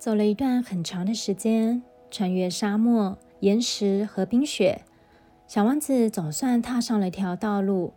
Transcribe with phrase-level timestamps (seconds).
[0.00, 4.80] 走了一段很长的时间，穿越沙漠、岩石和冰雪，
[5.46, 7.92] 小王子总算踏上了一条道路，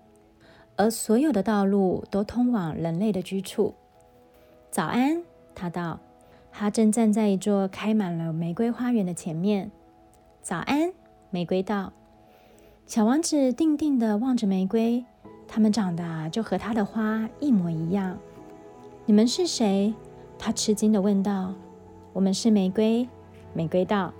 [0.75, 3.73] 而所有的道路都通往人类的居处。
[4.69, 5.23] 早安，
[5.55, 5.97] 他道。
[6.51, 9.71] 他正站在一座开满了玫瑰花园的前面。
[10.41, 10.91] 早安，
[11.29, 11.93] 玫瑰道。
[12.85, 15.05] 小王子定定地望着玫瑰，
[15.47, 18.19] 它们长得就和他的花一模一样。
[19.05, 19.93] 你们是谁？
[20.37, 21.55] 他吃惊地问道。
[22.13, 23.09] 我们是玫瑰，
[23.53, 24.13] 玫瑰道。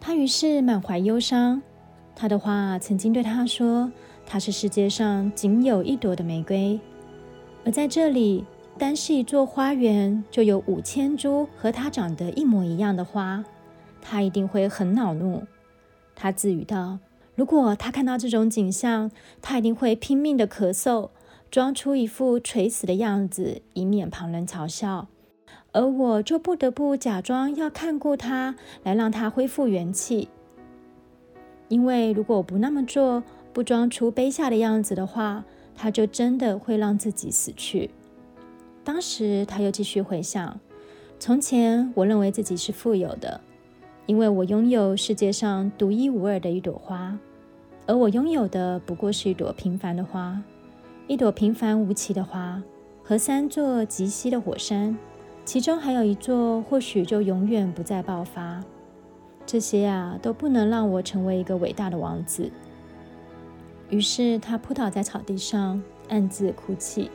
[0.00, 1.60] 他于是满怀忧伤。
[2.16, 3.90] 他的花曾经对他说
[4.24, 6.78] ：“他是世界上仅有一朵的玫瑰。”
[7.66, 8.44] 而在这里，
[8.78, 13.44] 单是一座花园，就有五千株和他长得一模一样的花。
[14.00, 15.42] 他一定会很恼怒。
[16.14, 17.00] 他自语道
[17.34, 19.10] ：“如果他看到这种景象，
[19.42, 21.08] 他一定会拼命的咳嗽，
[21.50, 25.08] 装出一副垂死的样子，以免旁人嘲笑。”
[25.72, 30.28] 而我就不得不假装要看顾他，来让他恢复元气。
[31.68, 35.44] 因为如果我不那么做，不装出卑下的样子的话，
[35.74, 37.90] 他就真的会让自己死去。
[38.84, 40.60] 当时他又继续回想：
[41.18, 43.40] 从前我认为自己是富有的，
[44.06, 47.18] 因为我拥有世界上独一无二的一朵花，
[47.86, 50.40] 而我拥有的不过是一朵平凡的花，
[51.06, 52.62] 一朵平凡无奇的花
[53.02, 54.96] 和三座极稀的火山。
[55.44, 58.62] 其中还有一座，或许就永远不再爆发。
[59.46, 62.50] 这些啊，都不能让我成为一个伟大的王子。
[63.90, 67.10] 于是他扑倒在草地上，暗自哭泣。